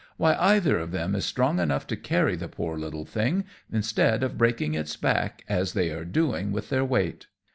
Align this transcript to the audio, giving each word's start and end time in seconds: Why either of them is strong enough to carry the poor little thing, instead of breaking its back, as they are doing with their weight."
Why 0.17 0.33
either 0.37 0.79
of 0.79 0.89
them 0.89 1.13
is 1.13 1.25
strong 1.25 1.59
enough 1.59 1.85
to 1.85 1.95
carry 1.95 2.35
the 2.35 2.47
poor 2.47 2.75
little 2.75 3.05
thing, 3.05 3.43
instead 3.71 4.23
of 4.23 4.35
breaking 4.35 4.73
its 4.73 4.97
back, 4.97 5.43
as 5.47 5.73
they 5.73 5.91
are 5.91 6.05
doing 6.05 6.51
with 6.51 6.69
their 6.69 6.83
weight." 6.83 7.27